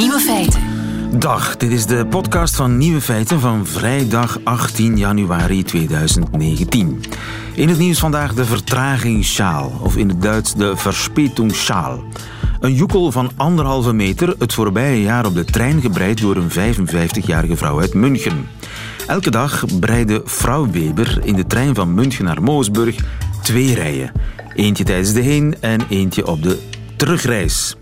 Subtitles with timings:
[0.00, 0.62] Nieuwe feiten.
[1.18, 7.02] Dag, dit is de podcast van Nieuwe Feiten van vrijdag 18 januari 2019.
[7.54, 12.02] In het nieuws vandaag de vertragingsschaal, of in het Duits de Verspätungsschaal.
[12.60, 17.56] Een joekel van anderhalve meter, het voorbije jaar op de trein gebreid door een 55-jarige
[17.56, 18.48] vrouw uit München.
[19.06, 22.96] Elke dag breidde vrouw Weber in de trein van München naar Moosburg
[23.42, 24.12] twee rijen.
[24.54, 26.58] Eentje tijdens de heen- en eentje op de
[26.96, 27.76] terugreis.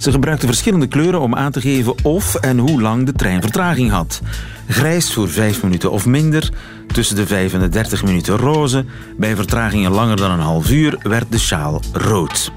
[0.00, 3.90] Ze gebruikte verschillende kleuren om aan te geven of en hoe lang de trein vertraging
[3.90, 4.20] had.
[4.68, 6.50] Grijs voor 5 minuten of minder,
[6.86, 8.84] tussen de 5 en de 30 minuten roze.
[9.16, 12.52] Bij vertragingen langer dan een half uur werd de sjaal rood.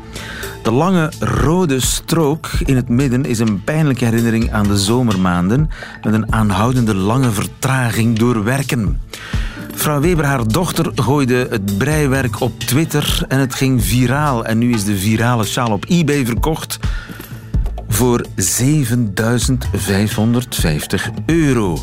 [0.62, 5.70] De lange rode strook in het midden is een pijnlijke herinnering aan de zomermaanden
[6.04, 9.00] met een aanhoudende lange vertraging door werken.
[9.74, 14.46] Vrouw Weber, haar dochter, gooide het breiwerk op Twitter en het ging viraal.
[14.46, 16.80] En nu is de virale sjaal op eBay verkocht
[17.94, 21.78] voor 7550 euro.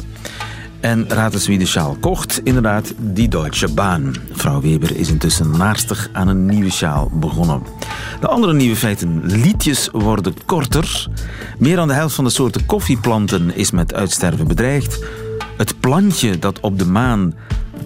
[0.80, 2.41] En raad wie de sjaal kocht.
[2.44, 4.14] Inderdaad, die Deutsche Bahn.
[4.33, 7.62] Vrouw Weber is intussen naarstig aan een nieuwe sjaal begonnen.
[8.20, 9.20] De andere nieuwe feiten.
[9.25, 11.06] Liedjes worden korter.
[11.58, 15.05] Meer dan de helft van de soorten koffieplanten is met uitsterven bedreigd.
[15.56, 17.34] Het plantje dat op de maan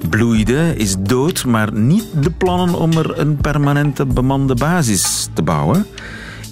[0.08, 5.86] bloeide is dood, maar niet de plannen om er een permanente bemande basis te bouwen.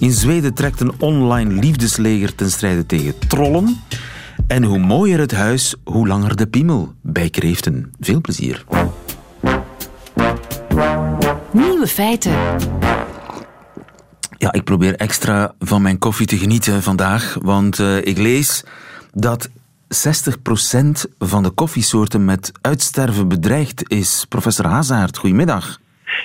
[0.03, 3.81] In Zweden trekt een online liefdesleger ten strijde tegen trollen.
[4.47, 7.91] En hoe mooier het huis, hoe langer de piemel bij kreeften.
[7.99, 8.65] Veel plezier.
[11.51, 12.31] Nieuwe feiten.
[14.37, 18.63] Ja, ik probeer extra van mijn koffie te genieten vandaag, want uh, ik lees
[19.13, 19.51] dat 60%
[21.19, 24.25] van de koffiesoorten met uitsterven bedreigd is.
[24.29, 25.81] Professor Hazaert, goedemiddag.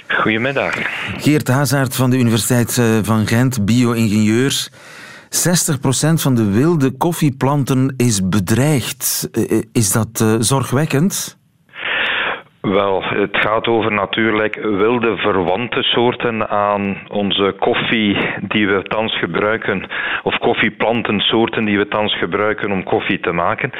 [0.06, 0.74] Goedemiddag.
[1.16, 4.68] Geert Hazaert van de Universiteit eh, van Gent, bio-ingenieur.
[5.30, 5.30] 60%
[6.14, 9.28] van de wilde koffieplanten is bedreigd.
[9.32, 11.37] Eh, is dat zorgwekkend?
[12.60, 18.16] Wel, het gaat over natuurlijk wilde verwante soorten aan onze koffie
[18.48, 19.88] die we thans gebruiken,
[20.22, 23.70] of koffieplantensoorten die we thans gebruiken om koffie te maken.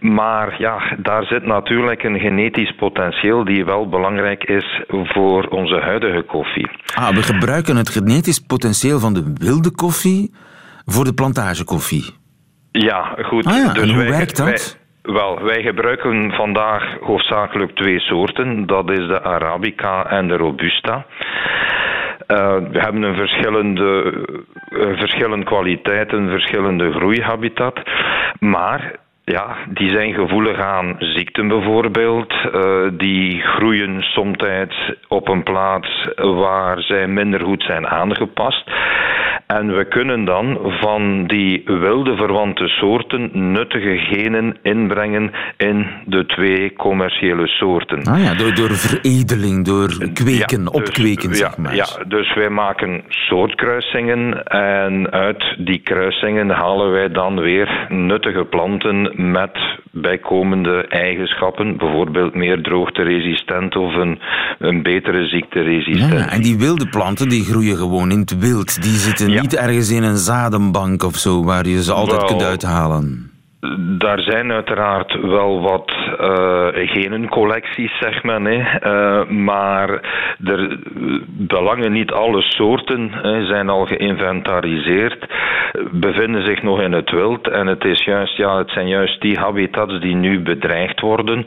[0.00, 6.22] Maar ja, daar zit natuurlijk een genetisch potentieel die wel belangrijk is voor onze huidige
[6.22, 6.68] koffie.
[6.94, 10.34] Ah, we gebruiken het genetisch potentieel van de wilde koffie
[10.84, 12.14] voor de plantagekoffie.
[12.70, 13.46] Ja, goed.
[13.46, 14.46] Ah ja, dus en hoe wij, werkt dat?
[14.46, 18.66] Wij, wel, wij gebruiken vandaag hoofdzakelijk twee soorten.
[18.66, 21.06] Dat is de Arabica en de Robusta.
[22.28, 24.12] Uh, we hebben een verschillende,
[24.70, 27.80] uh, verschillende kwaliteiten, verschillende groeihabitat.
[28.38, 28.94] Maar
[29.24, 32.32] ja, die zijn gevoelig aan ziekten bijvoorbeeld.
[32.32, 34.32] Uh, die groeien soms
[35.08, 38.70] op een plaats waar zij minder goed zijn aangepast.
[39.46, 46.72] En we kunnen dan van die wilde verwante soorten nuttige genen inbrengen in de twee
[46.72, 48.02] commerciële soorten.
[48.04, 51.74] Ah ja, door, door veredeling, door kweken, ja, dus, opkweken, zeg maar.
[51.74, 59.12] Ja, dus wij maken soortkruisingen en uit die kruisingen halen wij dan weer nuttige planten
[59.16, 59.58] met
[59.90, 64.18] bijkomende eigenschappen, bijvoorbeeld meer droogteresistent of een,
[64.58, 66.12] een betere ziekteresistent.
[66.12, 69.40] Ja, en die wilde planten die groeien gewoon in het wild, die zitten ja.
[69.40, 73.33] niet ergens in een zadenbank of zo, waar je ze altijd wel, kunt uithalen.
[73.78, 78.44] Daar zijn uiteraard wel wat uh, genencollecties, zeg men.
[78.44, 78.58] Hè.
[78.58, 79.90] Uh, maar
[80.44, 80.78] er,
[81.26, 85.26] belangen niet alle soorten hè, zijn al geïnventariseerd,
[85.90, 87.48] bevinden zich nog in het wild.
[87.48, 91.46] En het, is juist, ja, het zijn juist die habitats die nu bedreigd worden.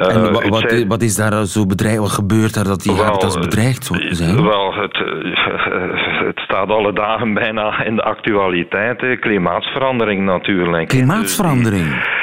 [0.00, 1.98] Uh, en wat, wat, zijn, wat, is daar zo bedreigd?
[1.98, 4.42] Wat gebeurt daar dat die wel, habitats bedreigd zijn?
[4.42, 4.96] Wel, het,
[6.26, 9.00] het staat alle dagen bijna in de actualiteit.
[9.00, 9.16] Hè.
[9.16, 10.92] Klimaatsverandering natuurlijk.
[11.20, 12.18] Dus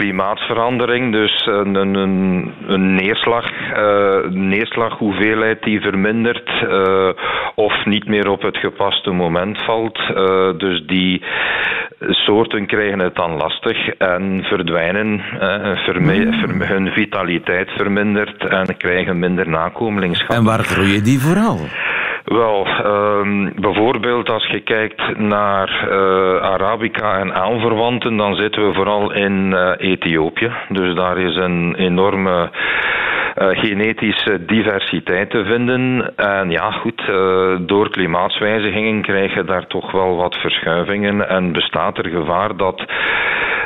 [0.00, 1.94] klimaatsverandering, dus een, een,
[2.66, 7.08] een neerslag, uh, neerslaghoeveelheid die vermindert uh,
[7.54, 9.98] of niet meer op het gepaste moment valt.
[9.98, 11.22] Uh, dus die
[12.08, 15.20] soorten krijgen het dan lastig en verdwijnen,
[15.84, 20.36] verme, hun vitaliteit vermindert en krijgen minder nakomelingschap.
[20.36, 21.58] En waar groeien die vooral?
[22.30, 29.12] Wel, um, bijvoorbeeld als je kijkt naar uh, Arabica en aanverwanten, dan zitten we vooral
[29.12, 30.50] in uh, Ethiopië.
[30.68, 32.50] Dus daar is een enorme
[33.40, 36.12] genetische diversiteit te vinden.
[36.16, 37.02] En ja, goed,
[37.68, 42.84] door klimaatswijzigingen krijg je daar toch wel wat verschuivingen en bestaat er gevaar dat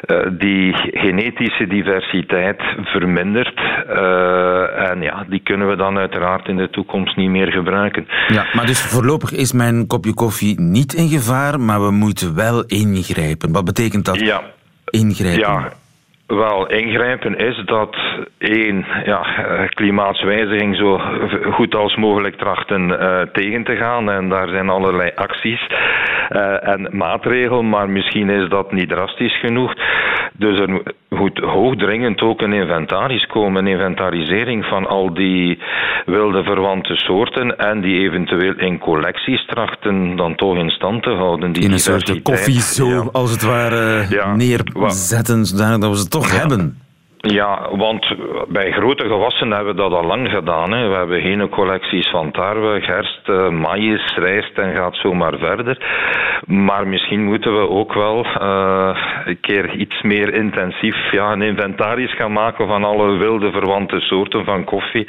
[0.07, 3.61] uh, die genetische diversiteit vermindert.
[3.89, 8.07] Uh, en ja, die kunnen we dan uiteraard in de toekomst niet meer gebruiken.
[8.29, 12.65] Ja, maar dus voorlopig is mijn kopje koffie niet in gevaar, maar we moeten wel
[12.65, 13.53] ingrijpen.
[13.53, 14.21] Wat betekent dat?
[14.21, 14.43] Ja.
[14.85, 15.41] Ingrijpen.
[15.41, 15.73] Ja,
[16.27, 17.97] wel, ingrijpen is dat
[18.39, 19.23] één, ja,
[19.69, 20.99] klimaatswijziging zo
[21.53, 24.11] goed als mogelijk trachten uh, tegen te gaan.
[24.11, 25.67] En daar zijn allerlei acties
[26.31, 29.75] uh, en maatregelen, maar misschien is dat niet drastisch genoeg.
[30.33, 30.83] Dus er
[31.15, 35.59] moet hoogdringend ook een inventaris komen, een inventarisering van al die
[36.07, 41.53] wilde verwante soorten en die eventueel in collecties trachten dan toch in stand te houden.
[41.53, 43.09] Die in een soort koffie zo, ja.
[43.13, 44.35] als het ware, ja.
[44.35, 46.39] neerzetten, zodat we ze toch ja.
[46.39, 46.84] hebben.
[47.27, 48.15] Ja, want
[48.49, 50.73] bij grote gewassen hebben we dat al lang gedaan.
[50.73, 50.89] Hè.
[50.89, 55.79] We hebben geen collecties van tarwe, gerst, uh, maïs, rijst en gaat zo maar verder.
[56.47, 62.17] Maar misschien moeten we ook wel uh, een keer iets meer intensief ja, een inventaris
[62.17, 65.09] gaan maken van alle wilde verwante soorten van koffie.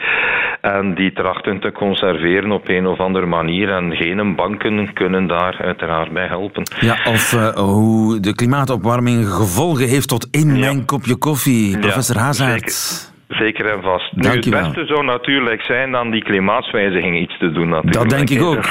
[0.61, 3.69] En die trachten te conserveren op een of andere manier.
[3.69, 6.63] En geen banken kunnen daar uiteraard bij helpen.
[6.79, 10.59] Ja, of uh, hoe de klimaatopwarming gevolgen heeft tot in ja.
[10.59, 11.79] mijn kopje koffie.
[11.79, 12.19] Professor ja.
[12.19, 13.13] Hazard.
[13.27, 14.15] Zeker en vast.
[14.15, 17.69] Nu, het beste zou natuurlijk zijn dan die klimaatswijziging iets te doen.
[17.69, 17.93] Natuurlijk.
[17.93, 18.65] Dat denk ik ook.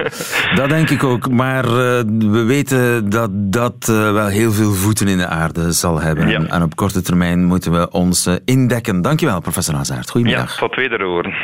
[0.60, 1.30] dat denk ik ook.
[1.30, 1.72] Maar uh,
[2.18, 6.28] we weten dat dat uh, wel heel veel voeten in de aarde zal hebben.
[6.28, 6.40] Ja.
[6.40, 9.02] En op korte termijn moeten we ons uh, indekken.
[9.02, 10.10] Dankjewel, professor Hazard.
[10.10, 10.52] Goedemiddag.
[10.52, 11.34] Ja, tot wederhoor.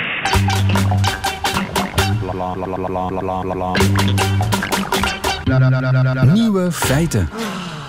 [6.32, 7.28] Nieuwe feiten.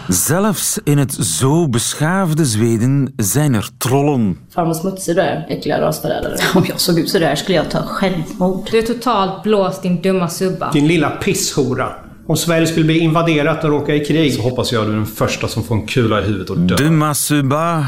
[0.08, 4.38] Zelfs in het zo beschaafde Zweden zijn er trollen.
[4.50, 6.38] Farmor Smutsig där, äckliga rasförrädare.
[6.56, 8.68] Om jag såg ut sådär skulle jag ta självmord.
[8.72, 10.72] Du är totalt blåst din dumma subba.
[10.72, 11.96] Din lilla pisshora.
[12.28, 15.06] Om Sverige skulle bli invaderat och råka i krig så hoppas jag du är den
[15.06, 16.78] första som får en kula i huvudet och dör.
[16.78, 17.86] Dumma subba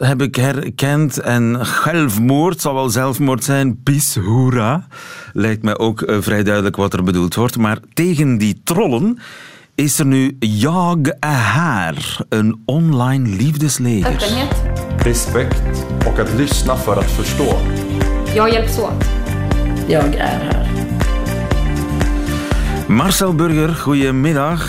[0.00, 3.82] heb ik herkend en självmoord zal wel zelfmoord zijn.
[3.82, 4.82] Pisshora
[5.32, 7.56] lijkt mij ook uh, vrij duidelijk wat er bedoeld wordt.
[7.56, 9.18] Maar tegen die trollen
[10.04, 14.06] nu Jag är här, een online liefdesleger.
[14.06, 15.06] Öppenhet.
[15.06, 17.58] Respekt och att lyssna för att förstå.
[18.36, 19.04] Jag hjälps åt.
[19.88, 20.68] Jag är här.
[22.88, 24.60] Marcel Burger, goedemiddag.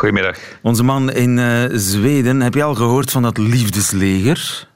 [0.00, 0.34] Goedemiddag.
[0.62, 4.68] Onze man in uh, Zweden, heb je al gehoord van dat liefdesleger?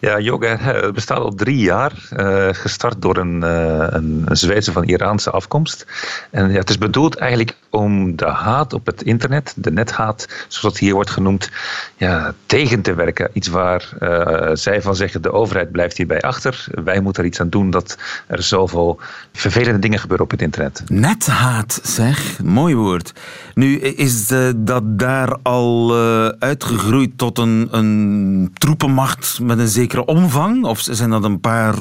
[0.00, 1.92] Ja, yoga het bestaat al drie jaar.
[2.16, 5.86] Uh, gestart door een, uh, een, Zweedse van Iraanse afkomst.
[6.30, 10.74] En ja, het is bedoeld eigenlijk om de haat op het internet, de nethaat, zoals
[10.74, 11.50] het hier wordt genoemd,
[11.96, 13.30] ja, tegen te werken.
[13.32, 13.88] Iets waar
[14.52, 16.64] zij van zeggen, de overheid blijft hierbij achter.
[16.84, 19.00] Wij moeten er iets aan doen dat er zoveel
[19.32, 20.82] vervelende dingen gebeuren op het internet.
[20.86, 22.42] Nethaat, zeg.
[22.42, 23.12] Mooi woord.
[23.54, 25.94] Nu, is dat daar al
[26.38, 30.64] uitgegroeid tot een, een troepenmacht met een zekere omvang?
[30.64, 31.74] Of zijn dat een paar,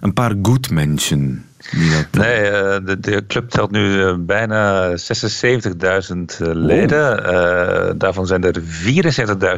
[0.00, 1.44] een paar good mensen?
[2.10, 2.50] Nee,
[2.82, 4.96] de, de, club telt nu bijna 76.000
[6.38, 7.28] leden.
[7.28, 7.90] Oh.
[7.98, 8.60] daarvan zijn er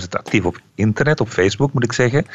[0.00, 2.26] 74.000 actief op internet, op Facebook moet ik zeggen.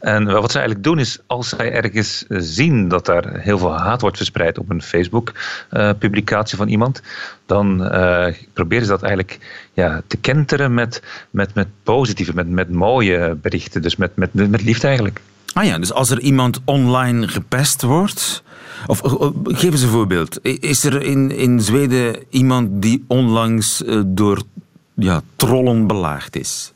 [0.00, 4.00] En wat ze eigenlijk doen is, als zij ergens zien dat daar heel veel haat
[4.00, 7.02] wordt verspreid op een Facebook-publicatie van iemand,
[7.46, 9.38] dan uh, proberen ze dat eigenlijk
[9.72, 13.82] ja, te kenteren met, met, met positieve, met, met mooie berichten.
[13.82, 15.20] Dus met, met, met liefde eigenlijk.
[15.52, 18.42] Ah ja, dus als er iemand online gepest wordt.
[18.86, 19.00] Of
[19.44, 20.38] geef eens een voorbeeld.
[20.42, 24.42] Is er in, in Zweden iemand die onlangs uh, door
[24.94, 26.72] ja, trollen belaagd is?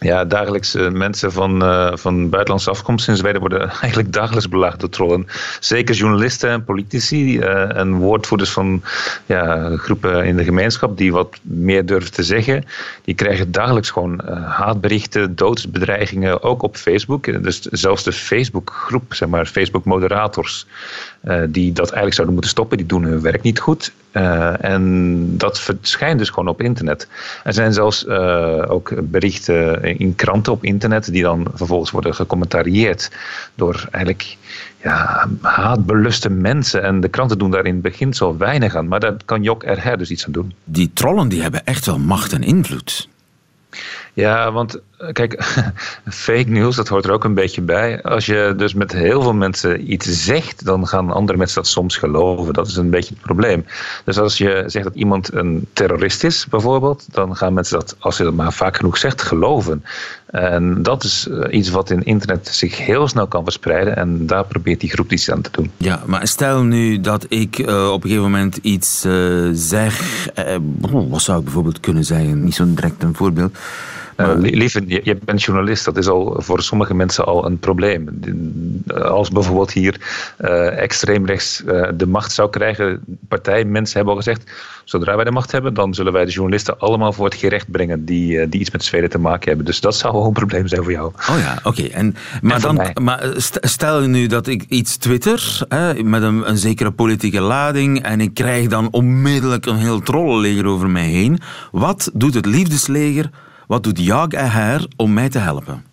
[0.00, 4.80] Ja, dagelijks uh, mensen van, uh, van buitenlandse afkomst in Zweden worden eigenlijk dagelijks belaagd
[4.80, 5.26] door trollen.
[5.60, 8.82] Zeker journalisten en politici uh, en woordvoerders van
[9.26, 12.64] ja, groepen in de gemeenschap die wat meer durven te zeggen.
[13.04, 17.42] Die krijgen dagelijks gewoon haatberichten, doodsbedreigingen, ook op Facebook.
[17.42, 20.66] Dus zelfs de Facebookgroep, zeg maar, Facebook-moderators,
[21.48, 23.92] die dat eigenlijk zouden moeten stoppen, die doen hun werk niet goed.
[24.60, 27.08] En dat verschijnt dus gewoon op internet.
[27.44, 28.06] Er zijn zelfs
[28.68, 33.10] ook berichten in kranten op internet, die dan vervolgens worden gecommentarieerd
[33.54, 34.36] door eigenlijk
[34.82, 36.82] ja, haatbeluste mensen.
[36.82, 39.64] En de kranten doen daar in het begin zo weinig aan, maar daar kan Jok
[39.64, 40.54] er dus iets aan doen.
[40.64, 43.08] Die trollen die hebben echt wel macht en invloed.
[44.12, 44.80] Ja, want
[45.12, 45.42] kijk,
[46.08, 48.02] fake news, dat hoort er ook een beetje bij.
[48.02, 51.96] Als je dus met heel veel mensen iets zegt, dan gaan andere mensen dat soms
[51.96, 52.54] geloven.
[52.54, 53.66] Dat is een beetje het probleem.
[54.04, 58.16] Dus als je zegt dat iemand een terrorist is, bijvoorbeeld, dan gaan mensen dat, als
[58.16, 59.84] je dat maar vaak genoeg zegt, geloven.
[60.26, 63.96] En dat is eh, iets wat in internet zich heel snel kan verspreiden.
[63.96, 65.70] En daar probeert die groep iets aan te doen.
[65.76, 69.00] Ja, maar stel nu dat ik uh, op een gegeven moment iets
[69.52, 70.28] zeg.
[71.08, 72.44] wat zou ik bijvoorbeeld kunnen zeggen?
[72.44, 73.58] Niet zo direct een voorbeeld.
[74.16, 78.20] Uh, lieve, je, je, bent journalist, dat is al voor sommige mensen al een probleem.
[78.94, 80.00] Als bijvoorbeeld hier
[80.40, 84.50] uh, extreem rechts uh, de macht zou krijgen, partijmensen hebben al gezegd,
[84.84, 88.04] zodra wij de macht hebben, dan zullen wij de journalisten allemaal voor het gerecht brengen
[88.04, 89.66] die, die iets met Zweden te maken hebben.
[89.66, 91.12] Dus dat zou wel een probleem zijn voor jou.
[91.30, 91.68] Oh ja, oké.
[91.68, 91.90] Okay.
[91.90, 96.90] En, maar, dan, maar stel nu dat ik iets twitter hè, met een, een zekere
[96.90, 101.40] politieke lading en ik krijg dan onmiddellijk een heel trollenleger over mij heen.
[101.72, 103.30] Wat doet het liefdesleger
[103.66, 105.84] wat doet Jag haar om mij te helpen?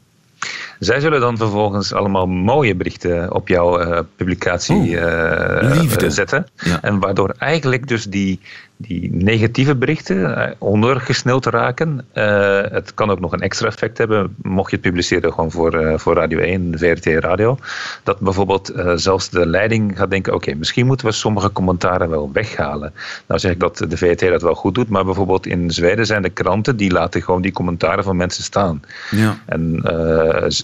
[0.80, 6.48] Zij zullen dan vervolgens allemaal mooie berichten op jouw uh, publicatie uh, zetten.
[6.56, 6.82] Ja.
[6.82, 8.40] En waardoor eigenlijk dus die,
[8.88, 12.06] die negatieve berichten eh, ondergesneld raken.
[12.14, 15.82] Uh, het kan ook nog een extra effect hebben, mocht je het publiceren gewoon voor,
[15.82, 17.58] uh, voor Radio 1, VRT Radio.
[18.04, 22.10] Dat bijvoorbeeld uh, zelfs de leiding gaat denken, oké, okay, misschien moeten we sommige commentaren
[22.10, 22.94] wel weghalen.
[23.28, 26.22] Nou zeg ik dat de VRT dat wel goed doet, maar bijvoorbeeld in Zweden zijn
[26.22, 28.82] de kranten, die laten gewoon die commentaren van mensen staan.
[29.12, 29.38] Ja.
[29.46, 29.82] En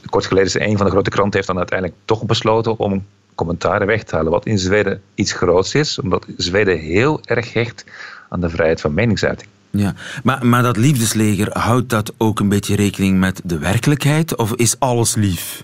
[0.10, 3.04] kort geleden is een van de grote kranten heeft dan uiteindelijk toch besloten om
[3.40, 4.32] commentaren weg te halen.
[4.32, 7.86] Wat in Zweden iets groots is, omdat Zweden heel erg hecht
[8.30, 9.50] aan de vrijheid van meningsuiting.
[9.70, 9.94] Ja,
[10.24, 14.36] maar, maar dat liefdesleger, houdt dat ook een beetje rekening met de werkelijkheid?
[14.36, 15.64] Of is alles lief?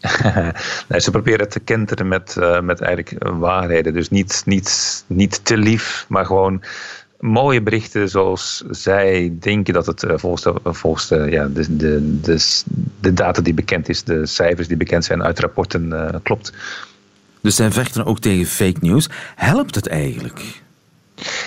[0.88, 3.92] nee, ze proberen te kenteren met, uh, met eigenlijk waarheden.
[3.92, 6.62] Dus niet, niet, niet te lief, maar gewoon
[7.20, 12.62] mooie berichten zoals zij denken dat het uh, volgens, de, volgens ja, de, de, de,
[13.00, 16.52] de, data die bekend is, de cijfers die bekend zijn uit rapporten, uh, klopt.
[17.40, 19.08] Dus zij vechten ook tegen fake news.
[19.34, 20.64] Helpt het eigenlijk?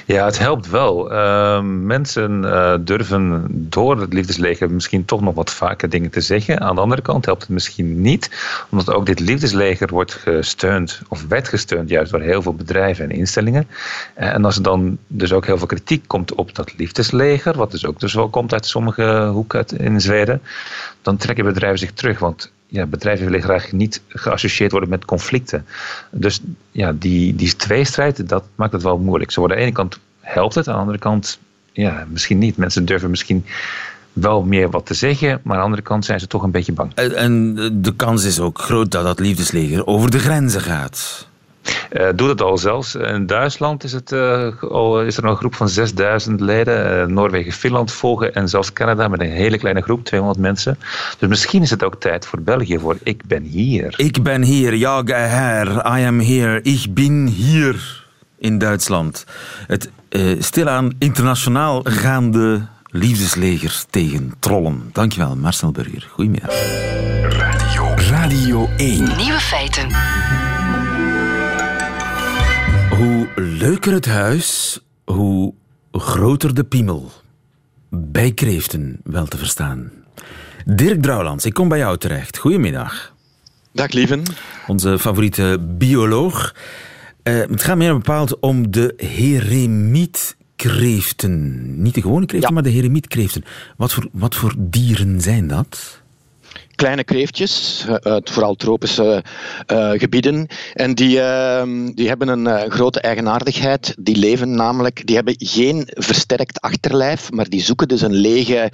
[0.05, 1.11] Ja, het helpt wel.
[1.11, 6.61] Uh, mensen uh, durven door het liefdesleger misschien toch nog wat vaker dingen te zeggen.
[6.61, 8.29] Aan de andere kant helpt het misschien niet,
[8.69, 13.17] omdat ook dit liefdesleger wordt gesteund, of werd gesteund juist door heel veel bedrijven en
[13.17, 13.67] instellingen.
[14.19, 17.71] Uh, en als er dan dus ook heel veel kritiek komt op dat liefdesleger, wat
[17.71, 20.41] dus ook dus wel komt uit sommige hoeken in Zweden,
[21.01, 22.19] dan trekken bedrijven zich terug.
[22.19, 25.65] Want ja, bedrijven willen graag niet geassocieerd worden met conflicten.
[26.11, 29.31] Dus ja, die, die tweestrijd, dat maakt het wel moeilijk.
[29.31, 31.39] Zo aan de ene kant helpt het, aan de andere kant
[31.71, 32.57] ja, misschien niet.
[32.57, 33.45] Mensen durven misschien
[34.13, 36.73] wel meer wat te zeggen, maar aan de andere kant zijn ze toch een beetje
[36.73, 36.93] bang.
[36.93, 41.28] En de kans is ook groot dat dat liefdesleger over de grenzen gaat.
[41.91, 42.95] Uh, doet het al zelfs.
[42.95, 46.99] In Duitsland is, het, uh, al, is er een groep van 6000 leden.
[46.99, 50.79] Uh, Noorwegen, Finland volgen en zelfs Canada met een hele kleine groep, 200 mensen.
[51.19, 53.93] Dus misschien is het ook tijd voor België voor Ik ben hier.
[53.97, 58.05] Ik ben hier, ja, her, I am here, ik ben hier
[58.37, 59.25] in Duitsland.
[59.67, 59.89] Het
[60.39, 64.89] stilaan internationaal gaande liefdesleger tegen trollen.
[64.93, 66.07] Dankjewel, Marcel Burger.
[66.11, 66.51] Goedemiddag.
[67.21, 69.17] Radio, Radio 1.
[69.17, 70.38] Nieuwe feiten.
[73.59, 75.53] Leuker het huis, hoe
[75.91, 77.11] groter de piemel.
[77.89, 79.91] Bij kreeften, wel te verstaan.
[80.65, 82.37] Dirk Drouwlands, ik kom bij jou terecht.
[82.37, 83.15] Goedemiddag.
[83.71, 84.23] Dag, lieven.
[84.67, 86.55] Onze favoriete bioloog.
[87.23, 91.81] Uh, het gaat meer bepaald om de heremietkreeften.
[91.81, 92.55] Niet de gewone kreeften, ja.
[92.55, 93.43] maar de heremietkreeften.
[93.77, 95.98] Wat voor, wat voor dieren zijn dat?
[96.79, 99.23] Kleine kreeftjes uit vooral tropische
[99.71, 100.47] uh, gebieden.
[100.73, 103.95] En die, uh, die hebben een uh, grote eigenaardigheid.
[103.99, 108.71] Die leven namelijk, die hebben geen versterkt achterlijf, maar die zoeken dus een lege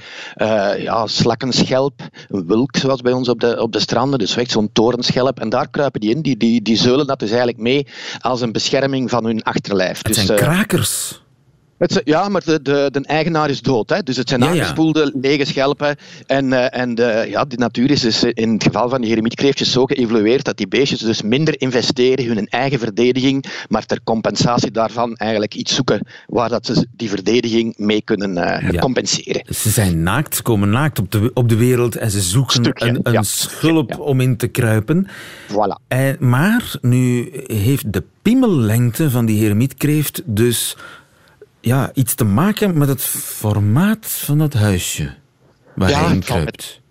[0.77, 4.69] ja, slakkenschelp, een wulk zoals bij ons op de, op de stranden, dus echt zo'n
[4.73, 5.39] torenschelp.
[5.39, 6.21] En daar kruipen die in.
[6.21, 7.87] Die, die, die zeulen dat dus eigenlijk mee
[8.19, 9.97] als een bescherming van hun achterlijf.
[9.97, 11.23] Het dus, zijn krakers.
[11.77, 13.89] Het, ja, maar de, de, de, eigenaar is dood.
[13.89, 14.03] Hè?
[14.03, 15.95] Dus het zijn ja, aangespoelde lege schelpen.
[16.25, 19.71] En, uh, en de, ja, de natuur is dus in het geval van die heremietkreeftjes
[19.71, 24.71] zo geëvolueerd dat die beestjes dus minder investeren in hun eigen verdediging, maar ter compensatie
[24.71, 28.79] daarvan eigenlijk iets zoeken waar dat ze die verdediging mee kunnen uh, ja.
[28.79, 29.45] compenseren.
[29.55, 32.87] Ze zijn naakt, ze komen naakt op de, op de wereld en ze zoeken Stukje,
[32.87, 35.07] een, een schulp om in te kruipen.
[35.51, 35.87] Voilà.
[35.87, 40.77] En, eh, maar nu heeft de piemellengte van die heremietkreeft dus
[41.65, 45.13] ja, iets te maken met het formaat van dat huisje
[45.75, 46.81] waar ja, hij in kruipt.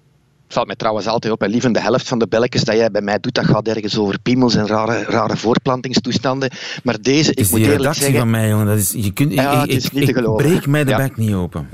[0.54, 3.00] Valt mij trouwens altijd op, en lieve de helft van de belletjes dat jij bij
[3.02, 6.50] mij doet, dat gaat ergens over piemels en rare, rare voortplantingstoestanden.
[6.82, 8.20] Maar deze, ik moet eerlijk redactie zeggen...
[8.20, 8.66] van mij, jongen.
[8.66, 10.46] Dat is, je kunt, Ja, ik, het is ik- niet te ik geloven.
[10.46, 10.96] breek mij de Ja.
[10.96, 11.68] bek niet open.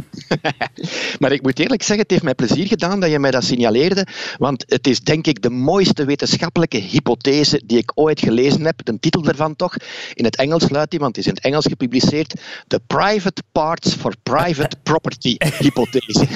[1.19, 4.07] Maar ik moet eerlijk zeggen, het heeft mij plezier gedaan dat je mij dat signaleerde,
[4.39, 8.85] want het is denk ik de mooiste wetenschappelijke hypothese die ik ooit gelezen heb.
[8.85, 9.75] De titel daarvan toch,
[10.15, 12.35] in het Engels luidt die, want het is in het Engels gepubliceerd,
[12.67, 16.27] The Private Parts for Private Property hypothese.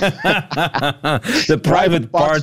[1.47, 2.34] De private parts.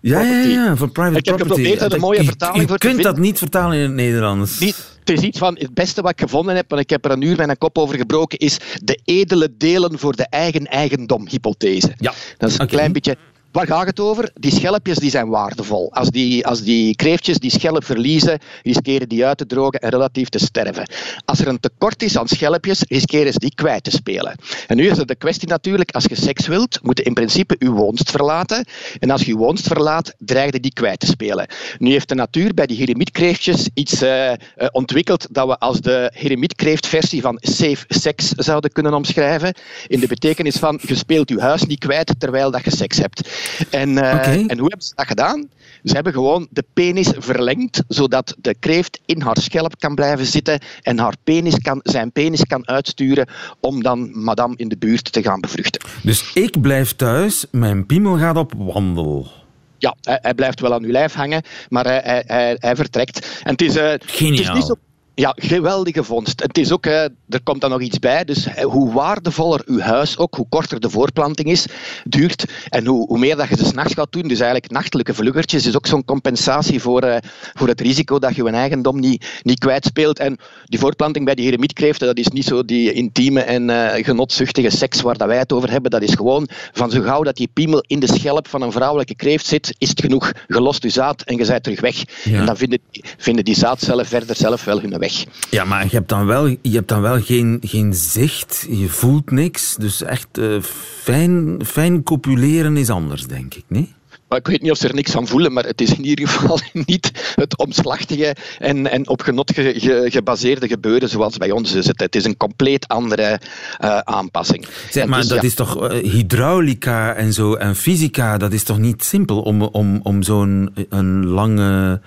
[0.00, 1.60] Ja, ja, voor private Ik heb property.
[1.62, 3.22] geprobeerd er een mooie Je- vertaling je voor te kunt dat vinden.
[3.22, 4.58] niet vertalen in het Nederlands.
[4.58, 7.10] Niet, het is iets van het beste wat ik gevonden heb, en ik heb er
[7.10, 11.92] een uur mijn kop over gebroken, is de edele delen voor de eigen eigendom hypothese.
[11.98, 13.16] Ja, Dat is een klein beetje.
[13.54, 14.30] Waar gaat het over?
[14.34, 15.92] Die schelpjes die zijn waardevol.
[15.92, 20.28] Als die, als die kreeftjes die schelp verliezen, riskeren die uit te drogen en relatief
[20.28, 20.88] te sterven.
[21.24, 24.38] Als er een tekort is aan schelpjes, riskeren ze die kwijt te spelen.
[24.66, 27.56] En nu is het de kwestie natuurlijk, als je seks wilt, moet je in principe
[27.58, 28.66] je woonst verlaten.
[28.98, 31.46] En als je je woonst verlaat, dreigde die kwijt te spelen.
[31.78, 34.36] Nu heeft de natuur bij die heremietkreeftjes iets eh, eh,
[34.72, 39.54] ontwikkeld dat we als de heremietkreeftversie van safe sex zouden kunnen omschrijven.
[39.86, 43.42] In de betekenis van, je speelt je huis niet kwijt terwijl dat je seks hebt.
[43.70, 45.48] En, eh, en hoe hebben ze dat gedaan?
[45.84, 50.60] Ze hebben gewoon de penis verlengd, zodat de kreeft in haar schelp kan blijven zitten
[50.82, 53.28] en haar penis kan, zijn penis kan uitsturen
[53.60, 55.82] om dan madame in de buurt te gaan bevruchten.
[56.02, 59.30] Dus ik blijf thuis, mijn piemel gaat op wandel.
[59.78, 63.40] Ja, hij, hij blijft wel aan uw lijf hangen, maar hij, hij, hij, vertrekt.
[63.42, 64.74] En het is, eh, het is niet zo...
[65.16, 66.42] Ja, geweldige vondst.
[66.42, 68.24] Het is ook, er komt dan nog iets bij.
[68.24, 71.66] Dus hoe waardevoller uw huis ook, hoe korter de voorplanting is,
[72.04, 72.44] duurt.
[72.68, 75.76] En hoe, hoe meer dat je ze s'nachts gaat doen, dus eigenlijk nachtelijke vluggertjes, is
[75.76, 77.16] ook zo'n compensatie voor, eh,
[77.54, 80.18] voor het risico dat je je eigendom niet, niet kwijtspeelt.
[80.18, 84.70] En die voorplanting bij die heremietkreeften, dat is niet zo die intieme en eh, genotzuchtige
[84.70, 85.90] seks waar dat wij het over hebben.
[85.90, 89.14] Dat is gewoon van zo gauw dat die piemel in de schelp van een vrouwelijke
[89.14, 90.32] kreeft zit, is het genoeg.
[90.46, 91.96] Je lost je zaad en je bent terug weg.
[92.24, 92.38] Ja.
[92.38, 92.78] En dan vinden,
[93.16, 95.03] vinden die zaadcellen verder zelf wel hun weg.
[95.50, 99.30] Ja, maar je hebt dan wel, je hebt dan wel geen, geen zicht, je voelt
[99.30, 99.76] niks.
[99.78, 100.60] Dus echt eh,
[101.02, 103.90] fijn, fijn copuleren is anders, denk ik, niet?
[104.28, 106.28] Maar ik weet niet of ze er niks van voelen, maar het is in ieder
[106.28, 111.72] geval niet het omslachtige en, en op genot ge- ge- gebaseerde gebeuren zoals bij ons
[111.74, 111.86] is.
[111.86, 113.40] Het, het is een compleet andere
[113.78, 114.66] eh, aanpassing.
[114.90, 118.62] Zeg, maar dus, dat ja, is toch eh, hydraulica en zo en fysica, dat is
[118.62, 122.00] toch niet simpel om, om, om zo'n een lange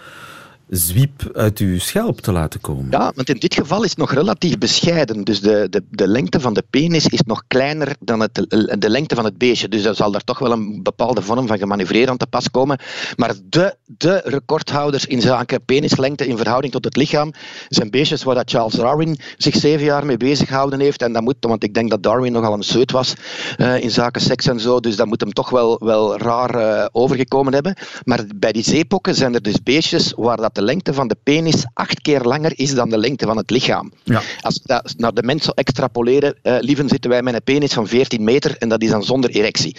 [0.69, 2.87] zwiep uit uw schelp te laten komen?
[2.89, 5.23] Ja, want in dit geval is het nog relatief bescheiden.
[5.23, 8.35] Dus de, de, de lengte van de penis is nog kleiner dan het,
[8.79, 9.69] de lengte van het beestje.
[9.69, 12.79] Dus er zal daar toch wel een bepaalde vorm van gemanoeuvreerd aan te pas komen.
[13.15, 17.33] Maar de, de recordhouders in zaken penislengte in verhouding tot het lichaam
[17.69, 21.01] zijn beestjes waar dat Charles Darwin zich zeven jaar mee bezig gehouden heeft.
[21.01, 23.13] En dat moet, want ik denk dat Darwin nogal een zeut was
[23.57, 24.79] eh, in zaken seks en zo.
[24.79, 27.75] Dus dat moet hem toch wel, wel raar eh, overgekomen hebben.
[28.03, 31.65] Maar bij die zeepokken zijn er dus beestjes waar dat de lengte van de penis
[31.73, 33.91] acht keer langer is dan de lengte van het lichaam.
[34.03, 34.21] Ja.
[34.41, 37.73] Als we dat naar de mens zou extrapoleren, eh lieven zitten wij met een penis
[37.73, 39.75] van 14 meter en dat is dan zonder erectie.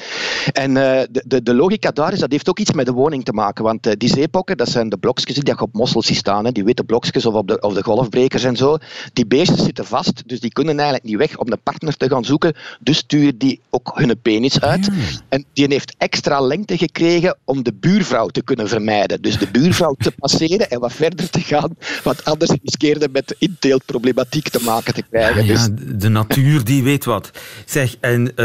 [0.52, 3.24] En eh, de, de, de logica daar is, dat heeft ook iets met de woning
[3.24, 6.16] te maken, want eh, die zeepokken, dat zijn de blokjes die je op mossels ziet
[6.16, 8.76] staan, hè, die witte blokjes of, op de, of de golfbrekers en zo.
[9.12, 12.24] Die beestjes zitten vast, dus die kunnen eigenlijk niet weg om een partner te gaan
[12.24, 14.88] zoeken, dus sturen die ook hun penis uit.
[15.28, 19.22] En die heeft extra lengte gekregen om de buurvrouw te kunnen vermijden.
[19.22, 24.48] Dus de buurvrouw te passeren en wat verder te gaan, want anders riskeerde met inteeltproblematiek
[24.48, 25.42] te maken te krijgen.
[25.42, 27.30] Ah, Dus ja, de natuur die weet wat.
[27.64, 28.44] Zeg, en eh,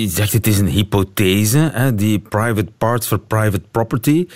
[0.00, 4.26] je zegt het is een hypothese, hè, die private parts for private property.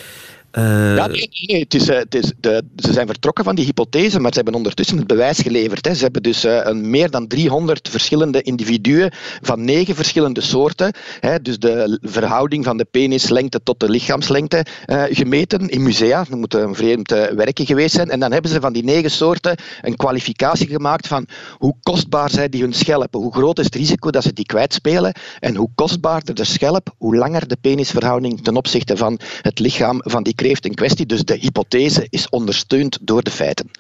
[0.57, 3.65] Eh, Ja, nee, nee, Het is, eh, het is de, ze zijn vertrokken van die
[3.65, 5.87] hypothese, maar ze hebben ondertussen het bewijs geleverd.
[5.87, 5.95] Hè.
[5.95, 11.43] Ze hebben dus eh, een, meer dan 300 verschillende individuen van negen verschillende soorten, hè,
[11.43, 14.65] dus de verhouding van de penislengte tot de lichaamslengte,
[15.11, 16.25] gemeten in musea.
[16.29, 18.11] Dat moet een vreemd eh, werkje geweest zijn.
[18.11, 21.27] En dan hebben ze van die negen soorten een kwalificatie gemaakt van
[21.59, 25.15] hoe kostbaar zijn die hun schelpen, hoe groot is het risico dat ze die kwijtspelen
[25.41, 30.23] en hoe kostbaarder de schelp, hoe langer de penisverhouding ten opzichte van het lichaam van
[30.23, 31.07] die kreeft in kwestie.
[31.07, 33.71] Dus de hypothese is ondersteund door de feiten.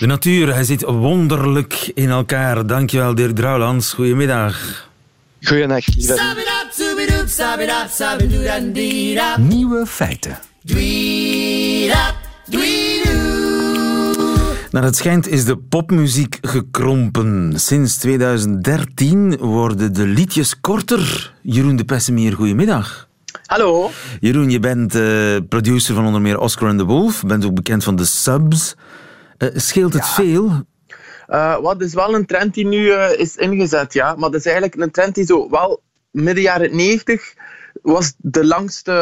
[0.00, 2.66] De natuur, hij zit wonderlijk in elkaar.
[2.66, 3.92] Dankjewel, Dirk Drouwlands.
[3.92, 4.88] Goedemiddag.
[5.42, 5.94] Goeienacht.
[5.94, 6.14] lieve.
[9.40, 10.38] Nieuwe feiten.
[14.70, 17.52] Naar het schijnt is de popmuziek gekrompen.
[17.56, 21.34] Sinds 2013 worden de liedjes korter.
[21.42, 23.10] Jeroen de Pessemier, goedemiddag.
[23.46, 23.90] Hallo.
[24.20, 27.22] Jeroen, je bent eh, producer van onder meer Oscar and the Wolf.
[27.26, 28.74] Bent ook bekend van de subs.
[29.38, 30.50] Eh, scheelt het veel?
[31.26, 34.14] Eh, wat is wel een trend die nu is ingezet, ja.
[34.14, 37.34] Maar dat is eigenlijk een trend die zo wel midden jaren 90
[37.82, 38.92] was de langste,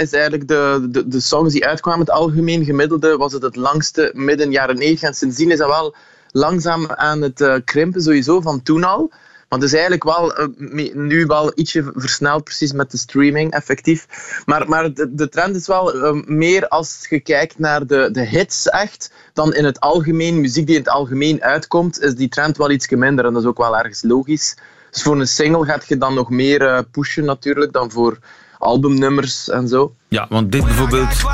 [0.00, 4.10] is eigenlijk de, de, de songs die uitkwamen, het algemeen gemiddelde, was het het langste
[4.14, 5.08] midden jaren 90.
[5.08, 5.94] En sindsdien is dat wel
[6.30, 9.10] langzaam aan het uh, krimpen, sowieso, van toen al.
[9.48, 14.06] Maar het is eigenlijk wel uh, nu wel ietsje versneld, precies met de streaming, effectief.
[14.46, 18.26] Maar, maar de, de trend is wel uh, meer als je kijkt naar de, de
[18.26, 22.56] hits echt, dan in het algemeen, muziek die in het algemeen uitkomt, is die trend
[22.56, 23.24] wel iets minder.
[23.24, 24.56] En dat is ook wel ergens logisch.
[24.90, 28.18] Dus voor een single gaat je dan nog meer uh, pushen natuurlijk dan voor
[28.58, 29.94] albumnummers en zo.
[30.08, 31.24] Ja, want dit bijvoorbeeld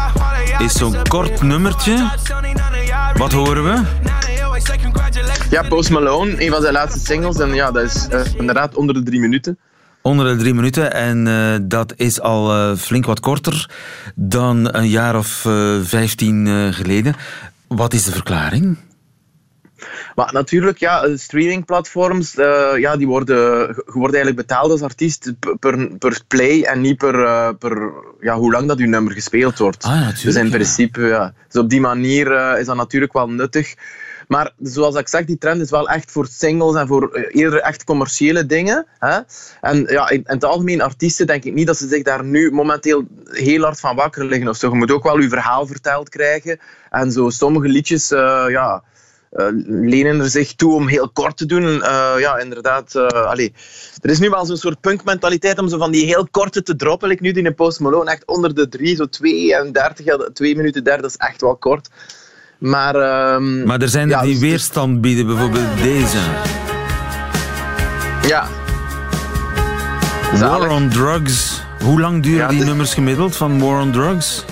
[0.59, 2.11] is zo'n kort nummertje.
[3.16, 4.12] Wat horen we?
[5.53, 7.38] Ja, Post Malone, een van zijn laatste singles.
[7.38, 9.59] En ja, dat is uh, inderdaad onder de drie minuten.
[10.03, 10.93] Onder de drie minuten.
[10.93, 13.71] En uh, dat is al uh, flink wat korter
[14.15, 15.29] dan een jaar of
[15.83, 17.15] vijftien geleden.
[17.69, 18.77] Wat is de verklaring?
[20.15, 23.37] Maar natuurlijk, ja, streamingplatforms, uh, ja, die worden,
[23.69, 28.37] je wordt eigenlijk betaald als artiest per, per play en niet per, uh, per ja,
[28.37, 29.85] hoe lang dat je nummer gespeeld wordt.
[29.85, 31.35] Ah, dus in principe, ja.
[31.49, 33.75] Dus op die manier uh, is dat natuurlijk wel nuttig.
[34.33, 37.85] Maar zoals ik zeg, die trend is wel echt voor singles en voor eerder echt
[37.85, 38.87] commerciële dingen.
[38.99, 39.18] Hè?
[39.61, 43.05] En ja, in, het algemeen, artiesten denk ik niet dat ze zich daar nu momenteel
[43.31, 44.68] heel hard van wakker liggen of zo.
[44.68, 46.59] Je moet ook wel je verhaal verteld krijgen.
[46.90, 48.83] En zo sommige liedjes, ja
[49.33, 51.73] uh, lenen er zich toe om heel kort te doen.
[52.18, 52.97] Ja, inderdaad.
[53.12, 53.53] Allee.
[54.01, 57.11] Er is nu wel zo'n soort punkmentaliteit om zo van die heel korte te droppen.
[57.11, 60.85] Ik nu die in Post Malone echt onder de drie, zo 32, ja, 2 minuten
[60.85, 61.88] 30, dat is echt wel kort.
[62.62, 62.94] Maar,
[63.35, 66.18] um, maar er zijn er ja, die dus, weerstand bieden, bijvoorbeeld deze.
[68.27, 68.46] Ja.
[70.38, 71.62] War on Drugs.
[71.83, 74.44] Hoe lang duren ja, die nummers gemiddeld van War on Drugs?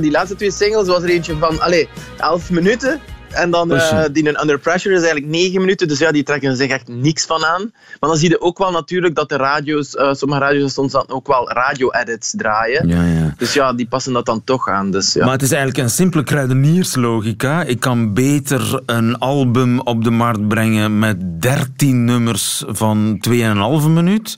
[0.00, 3.00] Die laatste twee singles was er eentje van allee, 11 minuten.
[3.34, 5.88] En dan uh, die een Under Pressure is eigenlijk negen minuten.
[5.88, 7.72] Dus ja, die trekken zich echt niks van aan.
[8.00, 11.04] Maar dan zie je ook wel natuurlijk dat de radio's, uh, sommige radio's soms dan
[11.08, 12.88] ook wel radio-edits draaien.
[12.88, 13.34] Ja, ja.
[13.36, 14.90] Dus ja, die passen dat dan toch aan.
[14.90, 15.24] Dus, ja.
[15.24, 17.62] Maar het is eigenlijk een simpele kruidenierslogica.
[17.62, 24.36] Ik kan beter een album op de markt brengen met 13 nummers van 2,5 minuut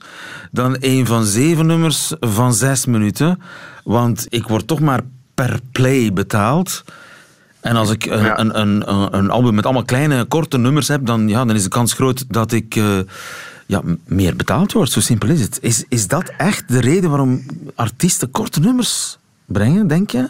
[0.51, 3.41] dan een van 7 nummers van 6 minuten.
[3.83, 5.01] Want ik word toch maar
[5.33, 6.83] per play betaald.
[7.65, 8.39] En als ik een, ja.
[8.39, 11.69] een, een, een, album met allemaal kleine, korte nummers heb, dan, ja, dan is de
[11.69, 12.99] kans groot dat ik uh,
[13.65, 14.91] ja, meer betaald word.
[14.91, 15.57] Zo simpel is het.
[15.61, 20.29] Is, is dat echt de reden waarom artiesten korte nummers brengen, denk je?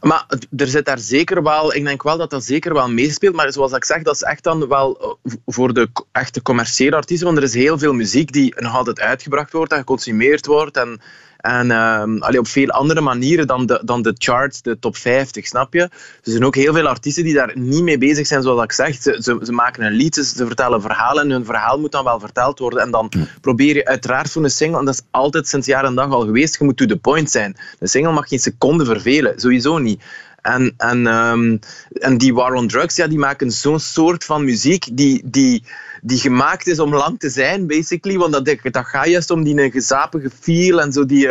[0.00, 0.26] Maar
[0.56, 3.34] er zit daar zeker wel, ik denk wel dat dat zeker wel meespeelt.
[3.34, 7.26] Maar zoals ik zeg, dat is echt dan wel voor de echte commerciële artiesten.
[7.26, 10.76] Want er is heel veel muziek die nog altijd uitgebracht wordt en geconsumeerd wordt.
[10.76, 11.00] En
[11.44, 15.46] en um, allee, op veel andere manieren dan de, dan de charts, de top 50,
[15.46, 15.88] snap je?
[15.88, 18.72] Dus er zijn ook heel veel artiesten die daar niet mee bezig zijn, zoals ik
[18.72, 19.02] zeg.
[19.02, 22.20] Ze, ze, ze maken een lied, ze vertellen verhalen en hun verhaal moet dan wel
[22.20, 22.80] verteld worden.
[22.80, 25.94] En dan probeer je uiteraard voor een single, en dat is altijd sinds jaar en
[25.94, 27.56] dag al geweest, je moet to the point zijn.
[27.78, 30.02] Een single mag geen seconde vervelen, sowieso niet.
[30.42, 31.58] En, en, um,
[31.92, 35.64] en die War on Drugs, ja, die maken zo'n soort van muziek die, die,
[36.06, 38.18] die gemaakt is om lang te zijn, basically.
[38.18, 41.28] Want dat, dat gaat juist om die gezapige feel en zo die,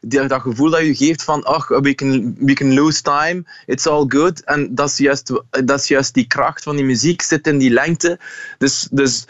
[0.00, 3.86] die, dat gevoel dat je geeft van, ach, we can, we can lose time, it's
[3.86, 4.44] all good.
[4.44, 7.70] En dat is juist, dat is juist die kracht van die muziek, zit in die
[7.70, 8.18] lengte.
[8.58, 9.24] Dus, dus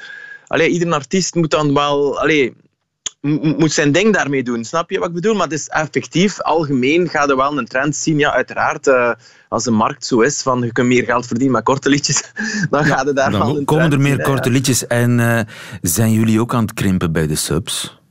[0.46, 2.20] allee, ieder artiest moet dan wel...
[2.20, 2.54] Allee,
[3.20, 4.64] moet zijn ding daarmee doen.
[4.64, 5.34] Snap je wat ik bedoel?
[5.34, 8.18] Maar het is effectief, algemeen gaat er wel een trend zien.
[8.18, 9.12] Ja, uiteraard, uh,
[9.48, 12.32] als de markt zo is, van je kunt meer geld verdienen met korte liedjes,
[12.70, 14.54] dan ja, gaat het daar wel komen er meer zien, korte ja.
[14.54, 14.86] liedjes.
[14.86, 15.40] En uh,
[15.82, 18.04] zijn jullie ook aan het krimpen bij de subs?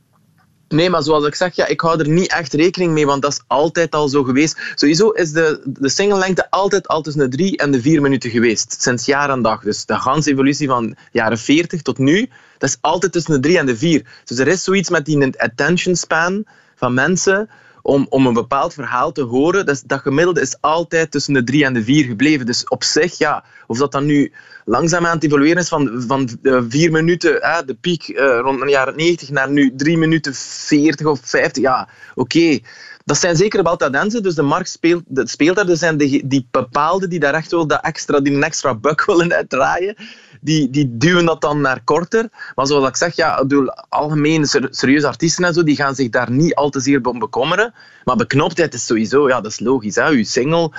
[0.68, 3.32] Nee, maar zoals ik zeg, ja, ik hou er niet echt rekening mee, want dat
[3.32, 4.58] is altijd al zo geweest.
[4.74, 8.82] Sowieso is de, de singlelengte altijd al tussen de drie en de vier minuten geweest,
[8.82, 9.62] sinds jaar en dag.
[9.62, 13.58] Dus de ganse evolutie van jaren 40 tot nu, dat is altijd tussen de drie
[13.58, 14.04] en de vier.
[14.24, 16.44] Dus er is zoiets met die attention span
[16.76, 17.48] van mensen
[17.86, 19.66] om, om een bepaald verhaal te horen.
[19.66, 22.46] Dat gemiddelde is altijd tussen de drie en de vier gebleven.
[22.46, 24.32] Dus op zich, ja, of dat dan nu
[24.64, 26.28] langzaam aan het evolueren is van, van
[26.68, 31.06] vier minuten, hè, de piek uh, rond de jaren 90, naar nu drie minuten 40
[31.06, 32.58] of 50, ja, oké.
[33.06, 35.68] Dat zijn zeker wel tendensen, dus de markt speelt, speelt daar.
[35.68, 39.32] Er zijn die bepaalde die daar echt wel dat extra, die een extra buck willen
[39.32, 39.94] uitdraaien.
[40.40, 42.28] Die, die duwen dat dan naar korter.
[42.54, 46.30] Maar zoals ik zeg, ja, bedoel, algemeen serieuze artiesten en zo, die gaan zich daar
[46.30, 47.74] niet al te zeer om bekommeren.
[48.04, 49.94] Maar beknoptheid is sowieso, ja, dat is logisch.
[49.94, 50.10] Hè.
[50.10, 50.72] Uw single,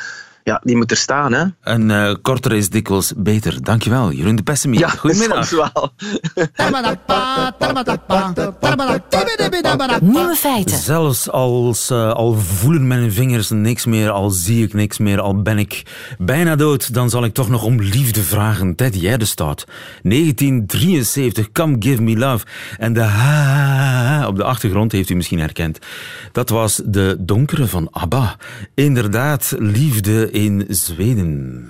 [0.48, 1.34] ja, die moet er staan.
[1.34, 1.46] Hè?
[1.62, 3.64] Een uh, korter is dikwijls beter.
[3.64, 4.80] Dankjewel, Jeroen de Pessimie.
[4.80, 5.50] Ja, Goedemiddag.
[5.50, 5.92] wel.
[10.02, 10.78] Nieuwe feiten.
[10.78, 15.42] Zelfs als uh, al voelen mijn vingers niks meer, al zie ik niks meer, al
[15.42, 15.84] ben ik
[16.18, 18.76] bijna dood, dan zal ik toch nog om liefde vragen.
[18.76, 19.66] Ted Jerdestaat,
[20.02, 22.46] 1973, Come Give Me Love.
[22.78, 25.80] En de ha op de achtergrond heeft u misschien herkend.
[26.32, 28.36] Dat was de donkere van ABBA.
[28.74, 31.68] Inderdaad, liefde in Zweden.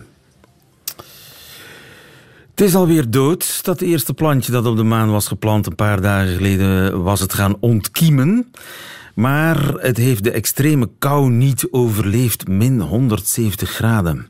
[2.49, 3.63] Het is alweer dood.
[3.63, 7.33] Dat eerste plantje dat op de maan was geplant een paar dagen geleden was het
[7.33, 8.51] gaan ontkiemen.
[9.15, 14.29] Maar het heeft de extreme kou niet overleefd, min 170 graden.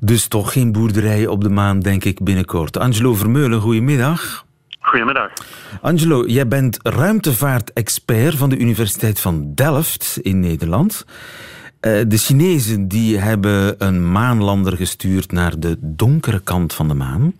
[0.00, 2.76] Dus toch geen boerderij op de maan, denk ik, binnenkort.
[2.78, 4.44] Angelo Vermeulen, goedemiddag.
[4.80, 5.32] Goedemiddag.
[5.80, 11.04] Angelo, jij bent ruimtevaartexpert van de Universiteit van Delft in Nederland.
[11.84, 17.34] Eh, de Chinezen die hebben een maanlander gestuurd naar de donkere kant van de maan.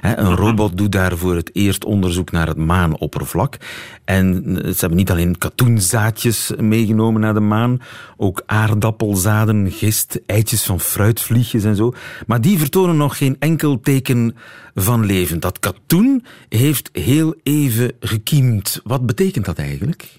[0.00, 3.56] Een robot doet daarvoor het eerst onderzoek naar het maanoppervlak.
[4.04, 7.80] En eh, ze hebben niet alleen katoenzaadjes meegenomen naar de maan,
[8.16, 11.92] ook aardappelzaden, gist, eitjes van fruitvliegjes en zo.
[12.26, 14.36] Maar die vertonen nog geen enkel teken
[14.74, 15.40] van leven.
[15.40, 18.80] Dat katoen heeft heel even gekiemd.
[18.84, 20.18] Wat betekent dat eigenlijk?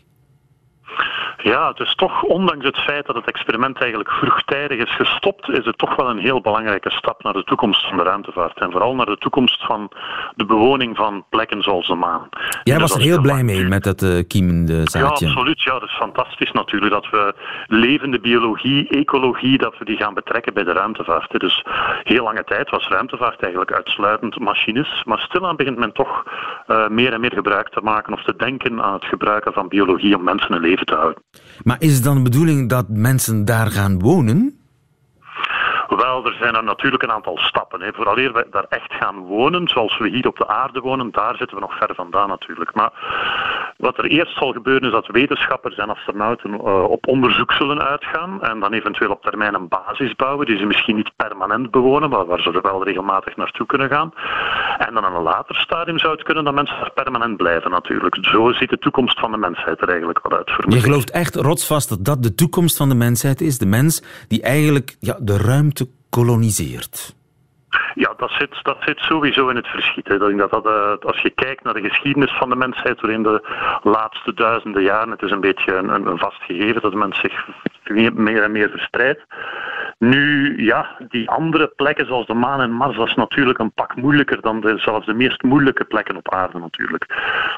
[1.43, 5.78] Ja, is toch, ondanks het feit dat het experiment eigenlijk vroegtijdig is gestopt, is het
[5.78, 8.60] toch wel een heel belangrijke stap naar de toekomst van de ruimtevaart.
[8.60, 9.91] En vooral naar de toekomst van
[10.36, 12.30] de bewoning van plekken zoals de maan.
[12.63, 15.25] Jij dus was er heel blij mee met dat uh, kiemende zaadje.
[15.25, 15.62] Ja, absoluut.
[15.62, 17.34] Ja, dat is fantastisch natuurlijk dat we
[17.67, 21.39] levende biologie, ecologie, dat we die gaan betrekken bij de ruimtevaart.
[21.39, 21.65] Dus
[22.04, 26.23] heel lange tijd was ruimtevaart eigenlijk uitsluitend machines, maar stilaan begint men toch
[26.67, 30.15] uh, meer en meer gebruik te maken of te denken aan het gebruiken van biologie
[30.15, 31.23] om mensen een leven te houden.
[31.63, 34.59] Maar is het dan de bedoeling dat mensen daar gaan wonen?
[36.24, 37.82] Wel, er zijn er natuurlijk een aantal stappen.
[37.82, 37.94] Hè.
[37.94, 41.56] Vooraleer we daar echt gaan wonen, zoals we hier op de aarde wonen, daar zitten
[41.58, 42.74] we nog ver vandaan natuurlijk.
[42.74, 42.92] Maar
[43.78, 48.44] wat er eerst zal gebeuren is dat wetenschappers en astronauten uh, op onderzoek zullen uitgaan
[48.44, 52.26] en dan eventueel op termijn een basis bouwen die ze misschien niet permanent bewonen, maar
[52.26, 54.14] waar ze er wel regelmatig naartoe kunnen gaan.
[54.78, 58.18] En dan aan een later stadium zou het kunnen dat mensen daar permanent blijven natuurlijk.
[58.22, 60.52] Zo ziet de toekomst van de mensheid er eigenlijk wel uit.
[60.52, 63.58] Voor Je gelooft echt rotsvast dat dat de toekomst van de mensheid is?
[63.58, 67.17] De mens die eigenlijk ja, de ruimte koloniseert?
[67.93, 70.06] Ja, dat zit, dat zit sowieso in het verschiet.
[70.06, 73.41] Dat, dat, uh, als je kijkt naar de geschiedenis van de mensheid, waarin de
[73.84, 77.48] laatste duizenden jaren, het is een beetje een, een vast gegeven dat de mens zich
[78.13, 79.26] meer en meer verspreidt.
[80.00, 83.96] Nu, ja, die andere plekken zoals de maan en Mars, dat is natuurlijk een pak
[83.96, 87.06] moeilijker dan zelfs de meest moeilijke plekken op aarde natuurlijk.